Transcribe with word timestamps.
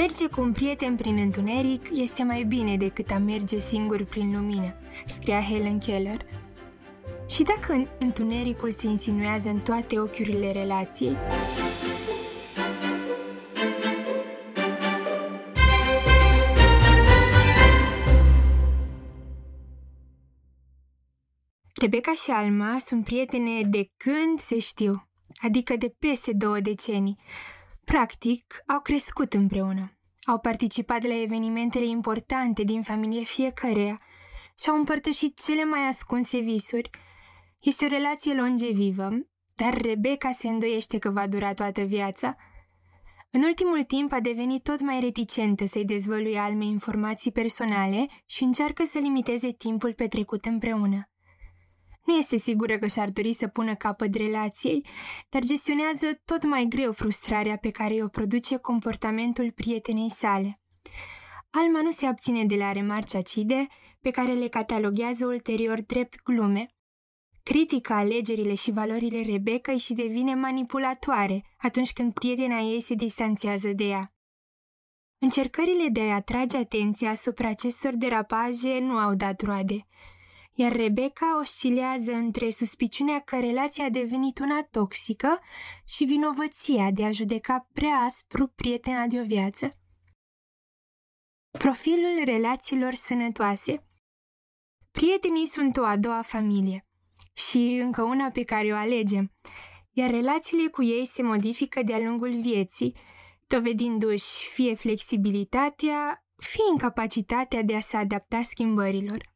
merge 0.00 0.26
cu 0.28 0.40
un 0.40 0.52
prieten 0.52 0.96
prin 0.96 1.18
întuneric 1.18 1.86
este 1.92 2.22
mai 2.22 2.42
bine 2.42 2.76
decât 2.76 3.10
a 3.10 3.18
merge 3.18 3.58
singur 3.58 4.04
prin 4.04 4.32
lumină, 4.32 4.74
scria 5.06 5.40
Helen 5.40 5.78
Keller. 5.78 6.26
Și 7.28 7.42
dacă 7.42 7.88
întunericul 7.98 8.70
se 8.70 8.86
insinuează 8.86 9.48
în 9.48 9.60
toate 9.60 10.00
ochiurile 10.00 10.52
relației, 10.52 11.16
Rebecca 21.80 22.12
și 22.12 22.30
Alma 22.30 22.78
sunt 22.78 23.04
prietene 23.04 23.62
de 23.62 23.90
când 23.96 24.38
se 24.38 24.58
știu, 24.58 25.08
adică 25.40 25.76
de 25.76 25.94
peste 25.98 26.32
două 26.32 26.60
decenii. 26.60 27.18
Practic, 27.90 28.62
au 28.66 28.80
crescut 28.80 29.32
împreună. 29.32 29.98
Au 30.22 30.38
participat 30.38 31.02
la 31.02 31.20
evenimentele 31.20 31.84
importante 31.84 32.62
din 32.62 32.82
familie 32.82 33.22
fiecăreia 33.22 33.94
și 34.58 34.68
au 34.68 34.76
împărtășit 34.76 35.40
cele 35.40 35.64
mai 35.64 35.80
ascunse 35.80 36.38
visuri. 36.38 36.90
Este 37.60 37.84
o 37.84 37.88
relație 37.88 38.34
longevivă, 38.34 39.08
dar 39.54 39.80
Rebecca 39.80 40.30
se 40.30 40.48
îndoiește 40.48 40.98
că 40.98 41.10
va 41.10 41.26
dura 41.26 41.54
toată 41.54 41.82
viața. 41.82 42.36
În 43.30 43.42
ultimul 43.42 43.84
timp 43.84 44.12
a 44.12 44.20
devenit 44.20 44.62
tot 44.62 44.80
mai 44.80 45.00
reticentă 45.00 45.64
să-i 45.66 45.84
dezvăluie 45.84 46.38
alme 46.38 46.64
informații 46.64 47.32
personale 47.32 48.06
și 48.26 48.42
încearcă 48.42 48.84
să 48.84 48.98
limiteze 48.98 49.52
timpul 49.52 49.94
petrecut 49.94 50.44
împreună. 50.44 51.10
Nu 52.10 52.16
este 52.16 52.36
sigură 52.36 52.78
că 52.78 52.86
și-ar 52.86 53.10
dori 53.10 53.32
să 53.32 53.46
pună 53.46 53.74
capăt 53.74 54.14
relației, 54.14 54.86
dar 55.28 55.42
gestionează 55.42 56.06
tot 56.24 56.44
mai 56.44 56.66
greu 56.68 56.92
frustrarea 56.92 57.56
pe 57.56 57.70
care 57.70 58.02
o 58.02 58.08
produce 58.08 58.56
comportamentul 58.56 59.52
prietenei 59.52 60.10
sale. 60.10 60.60
Alma 61.50 61.82
nu 61.82 61.90
se 61.90 62.06
abține 62.06 62.44
de 62.44 62.54
la 62.54 62.72
remarci 62.72 63.14
acide, 63.14 63.66
pe 64.00 64.10
care 64.10 64.32
le 64.32 64.48
cataloghează 64.48 65.26
ulterior 65.26 65.80
drept 65.80 66.22
glume. 66.22 66.66
Critică 67.42 67.92
alegerile 67.92 68.54
și 68.54 68.70
valorile 68.70 69.22
Rebecca 69.22 69.76
și 69.76 69.92
devine 69.92 70.34
manipulatoare 70.34 71.44
atunci 71.58 71.92
când 71.92 72.12
prietena 72.12 72.58
ei 72.58 72.80
se 72.80 72.94
distanțează 72.94 73.68
de 73.68 73.84
ea. 73.84 74.14
Încercările 75.18 75.88
de 75.88 76.00
a 76.00 76.14
atrage 76.14 76.56
atenția 76.56 77.10
asupra 77.10 77.48
acestor 77.48 77.94
derapaje 77.94 78.78
nu 78.78 78.96
au 78.96 79.14
dat 79.14 79.42
roade 79.42 79.84
iar 80.52 80.72
Rebecca 80.72 81.38
oscilează 81.38 82.12
între 82.12 82.50
suspiciunea 82.50 83.20
că 83.20 83.40
relația 83.40 83.84
a 83.84 83.88
devenit 83.88 84.38
una 84.38 84.62
toxică 84.62 85.40
și 85.86 86.04
vinovăția 86.04 86.90
de 86.90 87.04
a 87.04 87.10
judeca 87.10 87.68
prea 87.72 87.96
aspru 87.96 88.46
prietena 88.46 89.06
de 89.06 89.20
o 89.20 89.22
viață. 89.22 89.74
Profilul 91.58 92.24
relațiilor 92.24 92.92
sănătoase 92.92 93.84
Prietenii 94.90 95.46
sunt 95.46 95.76
o 95.76 95.84
a 95.84 95.96
doua 95.96 96.22
familie 96.22 96.86
și 97.34 97.58
încă 97.82 98.02
una 98.02 98.30
pe 98.30 98.44
care 98.44 98.72
o 98.72 98.76
alegem, 98.76 99.32
iar 99.92 100.10
relațiile 100.10 100.68
cu 100.68 100.82
ei 100.82 101.06
se 101.06 101.22
modifică 101.22 101.82
de-a 101.82 101.98
lungul 101.98 102.40
vieții, 102.40 102.96
dovedindu-și 103.46 104.48
fie 104.48 104.74
flexibilitatea, 104.74 106.24
fie 106.36 106.64
incapacitatea 106.72 107.62
de 107.62 107.74
a 107.74 107.80
se 107.80 107.96
adapta 107.96 108.42
schimbărilor. 108.42 109.29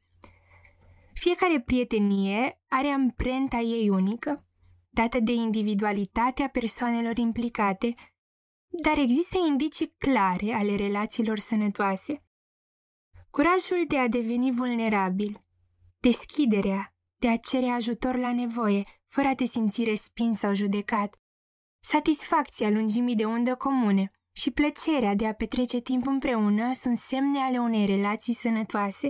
Fiecare 1.25 1.61
prietenie 1.61 2.61
are 2.69 2.89
amprenta 2.89 3.56
ei 3.56 3.89
unică, 3.89 4.47
dată 4.91 5.20
de 5.20 5.33
individualitatea 5.33 6.49
persoanelor 6.49 7.19
implicate, 7.19 7.94
dar 8.82 8.99
există 8.99 9.38
indicii 9.49 9.94
clare 9.99 10.53
ale 10.53 10.76
relațiilor 10.76 11.38
sănătoase. 11.38 12.25
Curajul 13.31 13.84
de 13.88 13.99
a 13.99 14.09
deveni 14.09 14.50
vulnerabil, 14.50 15.44
deschiderea 16.00 16.94
de 17.16 17.28
a 17.28 17.37
cere 17.37 17.66
ajutor 17.66 18.16
la 18.16 18.32
nevoie, 18.32 18.81
fără 19.09 19.28
a 19.28 19.34
te 19.34 19.44
simți 19.44 19.84
respins 19.84 20.38
sau 20.38 20.54
judecat, 20.54 21.20
satisfacția 21.82 22.70
lungimii 22.70 23.16
de 23.16 23.25
undă 23.25 23.54
comune 23.56 24.12
și 24.32 24.50
plăcerea 24.50 25.15
de 25.15 25.26
a 25.26 25.34
petrece 25.34 25.81
timp 25.81 26.06
împreună 26.06 26.72
sunt 26.72 26.97
semne 26.97 27.38
ale 27.38 27.59
unei 27.59 27.87
relații 27.87 28.34
sănătoase. 28.34 29.09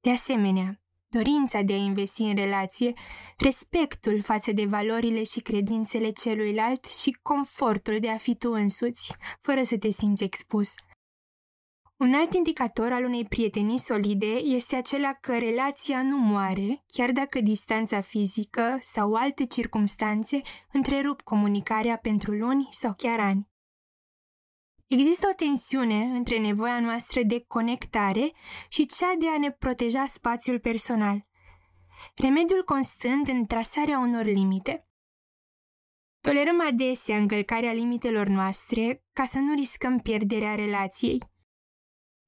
De 0.00 0.10
asemenea, 0.10 0.79
dorința 1.10 1.60
de 1.62 1.72
a 1.72 1.76
investi 1.76 2.22
în 2.22 2.34
relație, 2.34 2.92
respectul 3.38 4.22
față 4.22 4.52
de 4.52 4.64
valorile 4.64 5.22
și 5.22 5.40
credințele 5.40 6.10
celuilalt 6.10 6.84
și 6.84 7.18
confortul 7.22 7.98
de 8.00 8.08
a 8.08 8.16
fi 8.16 8.36
tu 8.36 8.50
însuți, 8.50 9.12
fără 9.40 9.62
să 9.62 9.78
te 9.78 9.90
simți 9.90 10.24
expus. 10.24 10.74
Un 11.96 12.14
alt 12.14 12.34
indicator 12.34 12.92
al 12.92 13.04
unei 13.04 13.24
prietenii 13.24 13.78
solide 13.78 14.26
este 14.26 14.76
acela 14.76 15.12
că 15.12 15.38
relația 15.38 16.02
nu 16.02 16.16
moare, 16.16 16.84
chiar 16.86 17.10
dacă 17.10 17.40
distanța 17.40 18.00
fizică 18.00 18.76
sau 18.80 19.14
alte 19.14 19.46
circumstanțe 19.46 20.40
întrerup 20.72 21.20
comunicarea 21.20 21.96
pentru 21.96 22.32
luni 22.32 22.68
sau 22.70 22.94
chiar 22.96 23.20
ani. 23.20 23.49
Există 24.90 25.28
o 25.30 25.34
tensiune 25.34 26.04
între 26.04 26.38
nevoia 26.38 26.80
noastră 26.80 27.22
de 27.22 27.44
conectare 27.46 28.32
și 28.68 28.86
cea 28.86 29.14
de 29.18 29.28
a 29.28 29.38
ne 29.38 29.50
proteja 29.50 30.04
spațiul 30.04 30.60
personal. 30.60 31.26
Remediul 32.14 32.64
constând 32.64 33.28
în 33.28 33.46
trasarea 33.46 33.98
unor 33.98 34.24
limite. 34.24 34.88
Tolerăm 36.20 36.66
adesea 36.66 37.16
încălcarea 37.16 37.72
limitelor 37.72 38.26
noastre 38.26 39.04
ca 39.12 39.24
să 39.24 39.38
nu 39.38 39.54
riscăm 39.54 39.98
pierderea 39.98 40.54
relației. 40.54 41.18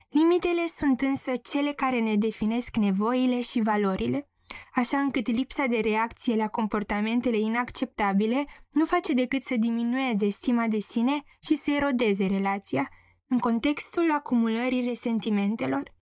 Limitele 0.08 0.66
sunt 0.66 1.00
însă 1.00 1.36
cele 1.36 1.72
care 1.72 2.00
ne 2.00 2.16
definesc 2.16 2.76
nevoile 2.76 3.40
și 3.40 3.60
valorile 3.60 4.30
așa 4.74 4.98
încât 4.98 5.26
lipsa 5.26 5.66
de 5.66 5.76
reacție 5.76 6.36
la 6.36 6.48
comportamentele 6.48 7.38
inacceptabile 7.38 8.44
nu 8.70 8.84
face 8.84 9.12
decât 9.12 9.42
să 9.42 9.56
diminueze 9.56 10.28
stima 10.28 10.66
de 10.66 10.78
sine 10.78 11.22
și 11.42 11.56
să 11.56 11.70
erodeze 11.70 12.26
relația, 12.26 12.88
în 13.26 13.38
contextul 13.38 14.12
acumulării 14.12 14.86
resentimentelor. 14.86 15.94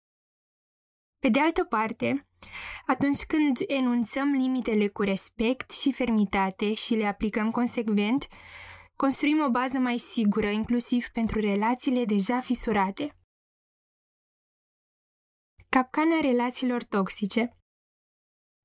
Pe 1.19 1.28
de 1.28 1.41
altă 1.41 1.65
parte, 1.65 2.28
atunci 2.87 3.25
când 3.25 3.56
enunțăm 3.66 4.33
limitele 4.33 4.89
cu 4.89 5.03
respect 5.03 5.71
și 5.71 5.93
fermitate 5.93 6.75
și 6.75 6.94
le 6.94 7.06
aplicăm 7.06 7.50
consecvent, 7.50 8.27
construim 8.97 9.41
o 9.41 9.50
bază 9.50 9.78
mai 9.78 9.99
sigură, 9.99 10.47
inclusiv 10.47 11.06
pentru 11.09 11.41
relațiile 11.41 12.05
deja 12.05 12.41
fisurate. 12.41 13.15
Capcana 15.69 16.21
relațiilor 16.21 16.84
toxice 16.84 17.59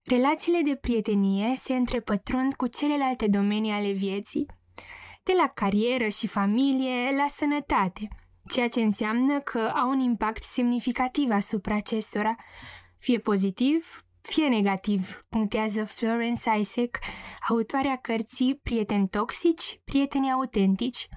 Relațiile 0.05 0.61
de 0.61 0.75
prietenie 0.75 1.55
se 1.55 1.73
întrepătrund 1.75 2.53
cu 2.53 2.67
celelalte 2.67 3.27
domenii 3.27 3.71
ale 3.71 3.91
vieții, 3.91 4.45
de 5.23 5.33
la 5.37 5.47
carieră 5.47 6.07
și 6.07 6.27
familie 6.27 7.15
la 7.17 7.27
sănătate, 7.27 8.07
ceea 8.47 8.67
ce 8.67 8.81
înseamnă 8.81 9.39
că 9.39 9.59
au 9.59 9.89
un 9.89 9.99
impact 9.99 10.43
semnificativ 10.43 11.31
asupra 11.31 11.75
acestora, 11.75 12.35
fie 12.97 13.19
pozitiv, 13.19 14.05
fie 14.21 14.47
negativ, 14.47 15.25
punctează 15.29 15.85
Florence 15.85 16.57
Isaac, 16.59 16.99
autoarea 17.49 17.95
cărții 17.95 18.59
Prieteni 18.63 19.07
toxici, 19.07 19.79
prieteni 19.83 20.31
autentici. 20.31 21.07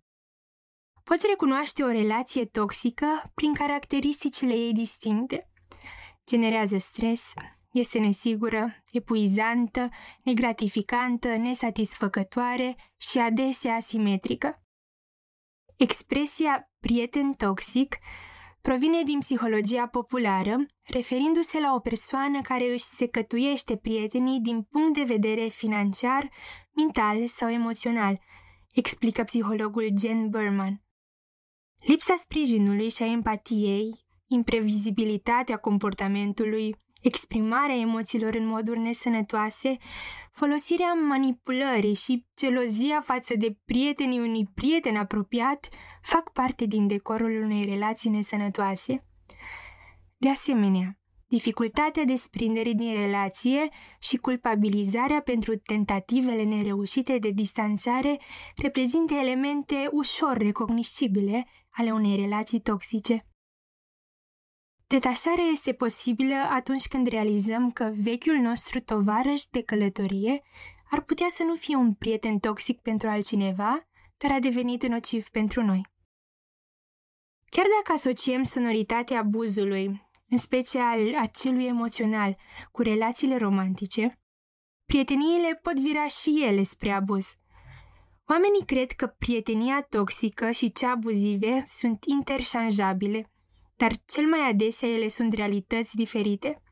Poți 1.04 1.27
recunoaște 1.27 1.82
o 1.82 1.88
relație 1.88 2.44
toxică 2.44 3.31
prin 3.34 3.54
caracteristicile 3.54 4.54
ei 4.54 4.72
distincte. 4.72 5.50
Generează 6.27 6.78
stres, 6.78 7.33
este 7.72 7.98
nesigură, 7.98 8.74
epuizantă, 8.92 9.88
negratificantă, 10.22 11.36
nesatisfăcătoare 11.36 12.76
și 12.97 13.18
adesea 13.18 13.74
asimetrică. 13.74 14.62
Expresia 15.76 16.70
prieten 16.80 17.32
toxic 17.32 17.97
provine 18.60 19.03
din 19.03 19.18
psihologia 19.18 19.86
populară, 19.86 20.56
referindu-se 20.82 21.60
la 21.60 21.74
o 21.74 21.78
persoană 21.78 22.41
care 22.41 22.72
își 22.72 22.84
secătuiește 22.84 23.76
prietenii 23.76 24.41
din 24.41 24.62
punct 24.62 24.94
de 24.94 25.03
vedere 25.03 25.48
financiar, 25.48 26.30
mental 26.72 27.26
sau 27.26 27.50
emoțional, 27.50 28.20
explică 28.72 29.22
psihologul 29.22 29.88
Jen 29.98 30.28
Berman. 30.28 30.82
Lipsa 31.86 32.15
sprijinului 32.16 32.91
și 32.91 33.03
a 33.03 33.06
empatiei, 33.06 34.06
imprevizibilitatea 34.26 35.56
comportamentului, 35.56 36.76
exprimarea 37.09 37.77
emoțiilor 37.77 38.34
în 38.34 38.47
moduri 38.47 38.78
nesănătoase, 38.78 39.77
folosirea 40.33 40.93
manipulării 40.93 41.95
și 41.95 42.27
gelozia 42.37 43.01
față 43.01 43.34
de 43.37 43.57
prietenii 43.65 44.19
unui 44.19 44.47
prieten 44.55 44.97
apropiat 44.97 45.69
fac 46.03 46.33
parte 46.33 46.65
din 46.65 46.87
decorul 46.87 47.43
unei 47.43 47.65
relații 47.65 48.10
nesănătoase. 48.10 49.05
De 50.16 50.28
asemenea, 50.28 50.99
dificultatea 51.28 52.05
desprinderii 52.05 52.75
din 52.75 52.95
relație 52.95 53.69
și 54.01 54.16
culpabilizarea 54.16 55.21
pentru 55.21 55.57
tentativele 55.57 56.43
nereușite 56.43 57.19
de 57.19 57.31
distanțare 57.31 58.21
reprezintă 58.63 59.15
elemente 59.15 59.89
ușor 59.91 60.37
recognoscibile 60.37 61.47
ale 61.71 61.91
unei 61.91 62.16
relații 62.16 62.61
toxice. 62.61 63.27
Detașarea 64.89 65.45
este 65.45 65.73
posibilă 65.73 66.35
atunci 66.35 66.87
când 66.87 67.07
realizăm 67.07 67.71
că 67.71 67.93
vechiul 68.03 68.37
nostru 68.37 68.81
tovarăș 68.81 69.43
de 69.51 69.63
călătorie 69.63 70.43
ar 70.91 71.01
putea 71.01 71.27
să 71.31 71.43
nu 71.43 71.55
fie 71.55 71.77
un 71.77 71.95
prieten 71.95 72.39
toxic 72.39 72.81
pentru 72.81 73.09
altcineva, 73.09 73.89
dar 74.17 74.31
a 74.31 74.39
devenit 74.39 74.87
nociv 74.87 75.29
pentru 75.29 75.63
noi. 75.63 75.87
Chiar 77.51 77.67
dacă 77.79 77.93
asociem 77.93 78.43
sonoritatea 78.43 79.19
abuzului, 79.19 80.11
în 80.29 80.37
special 80.37 81.17
acelui 81.19 81.67
emoțional, 81.67 82.37
cu 82.73 82.83
relațiile 82.83 83.37
romantice, 83.37 84.19
prieteniile 84.85 85.59
pot 85.63 85.79
vira 85.81 86.05
și 86.05 86.43
ele 86.45 86.63
spre 86.63 86.91
abuz. 86.91 87.37
Oamenii 88.29 88.65
cred 88.67 88.91
că 88.91 89.07
prietenia 89.07 89.87
toxică 89.89 90.51
și 90.51 90.73
cea 90.73 90.91
abuzive 90.91 91.63
sunt 91.65 92.05
interșanjabile, 92.05 93.31
dar 93.78 93.92
cel 94.07 94.27
mai 94.27 94.48
adesea 94.48 94.89
ele 94.89 95.09
sunt 95.09 95.33
realități 95.33 95.97
diferite. 95.97 96.63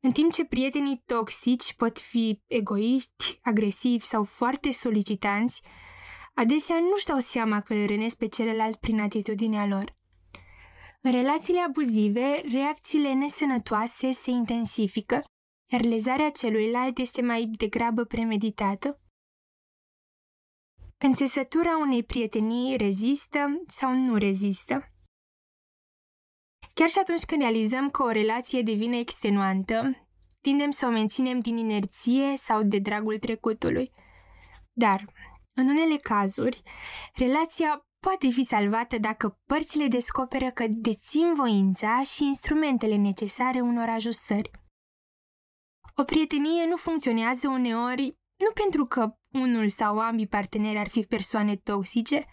În 0.00 0.12
timp 0.12 0.32
ce 0.32 0.44
prietenii 0.44 1.02
toxici 1.06 1.74
pot 1.74 1.98
fi 1.98 2.42
egoiști, 2.46 3.38
agresivi 3.42 4.04
sau 4.04 4.24
foarte 4.24 4.70
solicitanți, 4.70 5.62
adesea 6.34 6.78
nu-și 6.80 7.06
dau 7.06 7.18
seama 7.18 7.60
că 7.60 7.74
îl 7.74 7.86
rănesc 7.86 8.16
pe 8.16 8.28
celălalt 8.28 8.76
prin 8.76 9.00
atitudinea 9.00 9.66
lor. 9.66 9.96
În 11.00 11.10
relațiile 11.10 11.60
abuzive, 11.60 12.42
reacțiile 12.52 13.12
nesănătoase 13.12 14.10
se 14.10 14.30
intensifică, 14.30 15.22
iar 15.72 15.84
lezarea 15.84 16.30
celuilalt 16.30 16.98
este 16.98 17.22
mai 17.22 17.50
degrabă 17.56 18.04
premeditată. 18.04 19.00
Când 20.98 21.14
țesătura 21.14 21.76
unei 21.76 22.04
prietenii 22.04 22.76
rezistă 22.76 23.62
sau 23.66 23.94
nu 23.94 24.16
rezistă. 24.16 24.93
Chiar 26.74 26.88
și 26.88 26.98
atunci 26.98 27.24
când 27.24 27.40
realizăm 27.40 27.90
că 27.90 28.02
o 28.02 28.10
relație 28.10 28.62
devine 28.62 28.98
extenuantă, 28.98 30.06
tindem 30.40 30.70
să 30.70 30.86
o 30.86 30.90
menținem 30.90 31.40
din 31.40 31.56
inerție 31.56 32.36
sau 32.36 32.62
de 32.62 32.78
dragul 32.78 33.18
trecutului. 33.18 33.92
Dar, 34.72 35.04
în 35.54 35.68
unele 35.68 35.96
cazuri, 35.96 36.62
relația 37.14 37.86
poate 38.00 38.28
fi 38.28 38.42
salvată 38.42 38.98
dacă 38.98 39.40
părțile 39.46 39.86
descoperă 39.86 40.50
că 40.50 40.64
dețin 40.68 41.32
voința 41.34 42.02
și 42.02 42.24
instrumentele 42.24 42.96
necesare 42.96 43.60
unor 43.60 43.88
ajustări. 43.88 44.50
O 45.96 46.02
prietenie 46.02 46.66
nu 46.66 46.76
funcționează 46.76 47.48
uneori 47.48 48.18
nu 48.36 48.50
pentru 48.62 48.86
că 48.86 49.16
unul 49.32 49.68
sau 49.68 49.98
ambii 49.98 50.26
parteneri 50.26 50.78
ar 50.78 50.88
fi 50.88 51.00
persoane 51.00 51.56
toxice, 51.56 52.24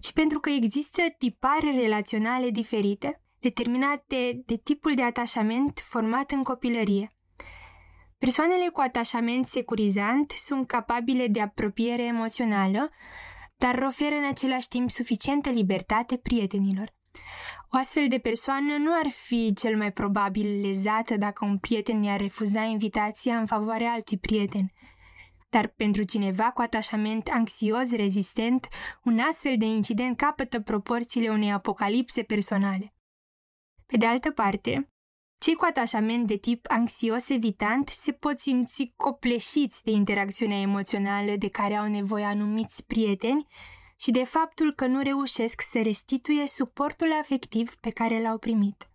ci 0.00 0.12
pentru 0.12 0.40
că 0.40 0.50
există 0.50 1.02
tipare 1.18 1.70
relaționale 1.70 2.50
diferite, 2.50 3.25
determinate 3.40 4.42
de 4.46 4.56
tipul 4.56 4.94
de 4.94 5.02
atașament 5.02 5.80
format 5.84 6.30
în 6.30 6.42
copilărie. 6.42 7.10
Persoanele 8.18 8.68
cu 8.68 8.80
atașament 8.80 9.46
securizant 9.46 10.30
sunt 10.30 10.66
capabile 10.66 11.26
de 11.26 11.40
apropiere 11.40 12.02
emoțională, 12.02 12.90
dar 13.56 13.82
oferă 13.82 14.14
în 14.14 14.26
același 14.26 14.68
timp 14.68 14.90
suficientă 14.90 15.50
libertate 15.50 16.16
prietenilor. 16.16 16.94
O 17.70 17.76
astfel 17.78 18.08
de 18.08 18.18
persoană 18.18 18.76
nu 18.76 18.90
ar 19.02 19.08
fi 19.08 19.52
cel 19.56 19.76
mai 19.76 19.92
probabil 19.92 20.60
lezată 20.60 21.16
dacă 21.16 21.44
un 21.44 21.58
prieten 21.58 22.02
i-ar 22.02 22.20
refuza 22.20 22.62
invitația 22.62 23.38
în 23.38 23.46
favoarea 23.46 23.92
altui 23.92 24.18
prieten. 24.18 24.72
Dar 25.48 25.66
pentru 25.66 26.02
cineva 26.02 26.44
cu 26.44 26.60
atașament 26.60 27.28
anxios 27.28 27.92
rezistent, 27.92 28.68
un 29.04 29.18
astfel 29.18 29.54
de 29.58 29.64
incident 29.64 30.16
capătă 30.16 30.60
proporțiile 30.60 31.28
unei 31.28 31.52
apocalipse 31.52 32.22
personale. 32.22 32.95
Pe 33.86 33.96
de 33.96 34.06
altă 34.06 34.30
parte, 34.30 34.90
cei 35.38 35.54
cu 35.54 35.64
atașament 35.64 36.26
de 36.26 36.36
tip 36.36 36.66
anxios 36.68 37.28
evitant 37.28 37.88
se 37.88 38.12
pot 38.12 38.38
simți 38.38 38.92
copleșiți 38.96 39.84
de 39.84 39.90
interacțiunea 39.90 40.60
emoțională 40.60 41.36
de 41.36 41.48
care 41.48 41.74
au 41.74 41.88
nevoie 41.88 42.24
anumiți 42.24 42.86
prieteni 42.86 43.46
și 43.98 44.10
de 44.10 44.24
faptul 44.24 44.74
că 44.74 44.86
nu 44.86 45.02
reușesc 45.02 45.60
să 45.60 45.82
restituie 45.82 46.46
suportul 46.46 47.12
afectiv 47.20 47.74
pe 47.74 47.90
care 47.90 48.22
l-au 48.22 48.38
primit. 48.38 48.90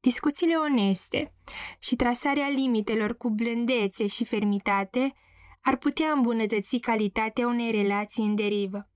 Discuțiile 0.00 0.54
oneste 0.54 1.34
și 1.78 1.96
trasarea 1.96 2.48
limitelor 2.48 3.16
cu 3.16 3.30
blândețe 3.30 4.06
și 4.06 4.24
fermitate 4.24 5.14
ar 5.60 5.76
putea 5.76 6.12
îmbunătăți 6.12 6.76
calitatea 6.76 7.46
unei 7.46 7.70
relații 7.70 8.24
în 8.24 8.34
derivă. 8.34 8.91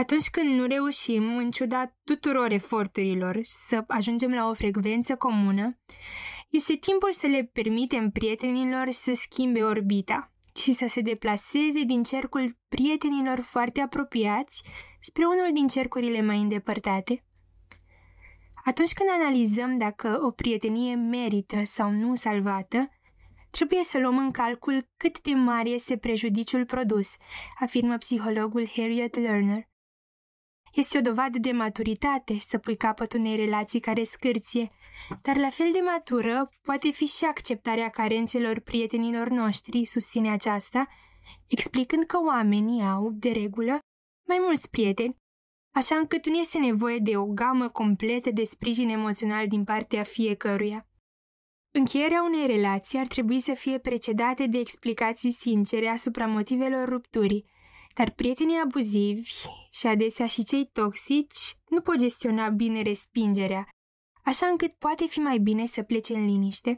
Atunci 0.00 0.30
când 0.30 0.48
nu 0.54 0.66
reușim, 0.66 1.36
în 1.36 1.50
ciuda 1.50 1.96
tuturor 2.04 2.50
eforturilor, 2.50 3.38
să 3.42 3.84
ajungem 3.86 4.30
la 4.30 4.48
o 4.48 4.54
frecvență 4.54 5.16
comună, 5.16 5.78
este 6.48 6.74
timpul 6.74 7.12
să 7.12 7.26
le 7.26 7.50
permitem 7.52 8.10
prietenilor 8.10 8.90
să 8.90 9.12
schimbe 9.12 9.62
orbita 9.62 10.32
și 10.54 10.72
să 10.72 10.86
se 10.88 11.00
deplaseze 11.00 11.82
din 11.86 12.02
cercul 12.02 12.56
prietenilor 12.68 13.40
foarte 13.40 13.80
apropiați 13.80 14.62
spre 15.00 15.24
unul 15.24 15.48
din 15.52 15.66
cercurile 15.66 16.22
mai 16.22 16.40
îndepărtate. 16.40 17.24
Atunci 18.64 18.92
când 18.92 19.08
analizăm 19.12 19.78
dacă 19.78 20.18
o 20.22 20.30
prietenie 20.30 20.94
merită 20.94 21.64
sau 21.64 21.90
nu 21.90 22.14
salvată, 22.14 22.90
trebuie 23.50 23.82
să 23.82 23.98
luăm 23.98 24.18
în 24.18 24.30
calcul 24.30 24.88
cât 24.96 25.20
de 25.20 25.32
mare 25.32 25.68
este 25.68 25.96
prejudiciul 25.96 26.64
produs, 26.64 27.16
afirmă 27.58 27.96
psihologul 27.96 28.66
Harriet 28.76 29.16
Lerner. 29.16 29.69
Este 30.72 30.98
o 30.98 31.00
dovadă 31.00 31.38
de 31.38 31.52
maturitate 31.52 32.38
să 32.38 32.58
pui 32.58 32.76
capăt 32.76 33.12
unei 33.12 33.36
relații 33.36 33.80
care 33.80 34.02
scârție, 34.02 34.70
dar 35.22 35.36
la 35.36 35.48
fel 35.48 35.72
de 35.72 35.80
matură 35.80 36.48
poate 36.62 36.90
fi 36.90 37.06
și 37.06 37.24
acceptarea 37.24 37.88
carențelor 37.88 38.58
prietenilor 38.60 39.28
noștri, 39.28 39.84
susține 39.84 40.30
aceasta, 40.30 40.86
explicând 41.46 42.04
că 42.04 42.18
oamenii 42.26 42.82
au, 42.82 43.10
de 43.12 43.30
regulă, 43.30 43.78
mai 44.28 44.38
mulți 44.40 44.70
prieteni, 44.70 45.16
așa 45.74 45.94
încât 45.94 46.26
nu 46.26 46.38
este 46.38 46.58
nevoie 46.58 46.98
de 46.98 47.16
o 47.16 47.26
gamă 47.26 47.68
completă 47.68 48.30
de 48.30 48.42
sprijin 48.42 48.88
emoțional 48.88 49.46
din 49.46 49.64
partea 49.64 50.02
fiecăruia. 50.02 50.84
Încheierea 51.74 52.22
unei 52.22 52.46
relații 52.46 52.98
ar 52.98 53.06
trebui 53.06 53.40
să 53.40 53.54
fie 53.54 53.78
precedate 53.78 54.46
de 54.46 54.58
explicații 54.58 55.30
sincere 55.30 55.88
asupra 55.88 56.26
motivelor 56.26 56.88
rupturii, 56.88 57.50
dar 57.94 58.10
prietenii 58.10 58.60
abuzivi 58.64 59.32
și 59.70 59.86
adesea 59.86 60.26
și 60.26 60.44
cei 60.44 60.70
toxici 60.72 61.56
nu 61.68 61.80
pot 61.80 61.96
gestiona 61.96 62.48
bine 62.48 62.82
respingerea, 62.82 63.68
așa 64.24 64.46
încât 64.46 64.72
poate 64.72 65.06
fi 65.06 65.18
mai 65.18 65.38
bine 65.38 65.66
să 65.66 65.82
plece 65.82 66.14
în 66.14 66.24
liniște. 66.24 66.76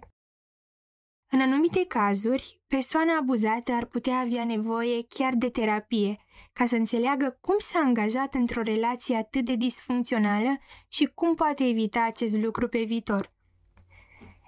În 1.30 1.40
anumite 1.40 1.86
cazuri, 1.86 2.60
persoana 2.66 3.16
abuzată 3.16 3.72
ar 3.72 3.84
putea 3.84 4.18
avea 4.18 4.44
nevoie 4.44 5.06
chiar 5.08 5.34
de 5.34 5.50
terapie, 5.50 6.16
ca 6.52 6.66
să 6.66 6.76
înțeleagă 6.76 7.38
cum 7.40 7.54
s-a 7.58 7.78
angajat 7.78 8.34
într-o 8.34 8.62
relație 8.62 9.16
atât 9.16 9.44
de 9.44 9.54
disfuncțională 9.54 10.58
și 10.88 11.04
cum 11.14 11.34
poate 11.34 11.64
evita 11.64 12.04
acest 12.04 12.36
lucru 12.36 12.68
pe 12.68 12.82
viitor. 12.82 13.32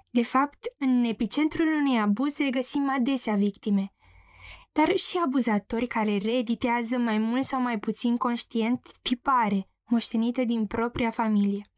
De 0.09 0.23
fapt, 0.23 0.65
în 0.77 1.03
epicentrul 1.03 1.67
unui 1.67 1.99
abuz 1.99 2.37
regăsim 2.37 2.89
adesea 2.89 3.35
victime, 3.35 3.93
dar 4.77 4.97
și 4.97 5.17
abuzatori 5.25 5.87
care 5.87 6.17
reeditează 6.17 6.97
mai 6.97 7.17
mult 7.17 7.43
sau 7.43 7.61
mai 7.61 7.79
puțin 7.79 8.17
conștient 8.17 8.97
tipare 9.01 9.69
moștenită 9.85 10.43
din 10.43 10.65
propria 10.65 11.09
familie. 11.09 11.69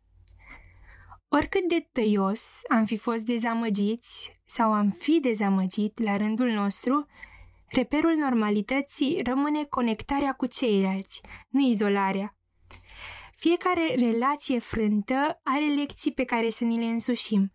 Oricât 1.30 1.68
de 1.68 1.90
tăios 1.92 2.60
am 2.70 2.86
fi 2.86 2.98
fost 2.98 3.24
dezamăgiți 3.24 4.40
sau 4.46 4.74
am 4.74 4.90
fi 4.90 5.20
dezamăgit 5.20 6.00
la 6.00 6.18
rândul 6.18 6.50
nostru, 6.50 7.08
reperul 7.68 8.16
normalității 8.16 9.22
rămâne 9.24 9.64
conectarea 9.64 10.34
cu 10.34 10.46
ceilalți, 10.46 11.22
nu 11.50 11.68
izolarea. 11.68 12.38
Fiecare 13.36 13.96
relație 13.96 14.60
frântă 14.60 15.40
are 15.44 15.66
lecții 15.66 16.14
pe 16.14 16.24
care 16.24 16.50
să 16.50 16.64
ni 16.64 16.80
le 16.80 16.86
însușim, 16.86 17.54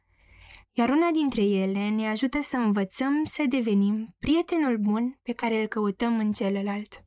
iar 0.72 0.88
una 0.88 1.10
dintre 1.12 1.42
ele 1.42 1.88
ne 1.88 2.08
ajută 2.08 2.38
să 2.40 2.56
învățăm 2.56 3.24
să 3.24 3.44
devenim 3.48 4.14
prietenul 4.18 4.76
bun 4.76 5.18
pe 5.22 5.32
care 5.32 5.60
îl 5.60 5.66
căutăm 5.66 6.18
în 6.18 6.32
celălalt. 6.32 7.04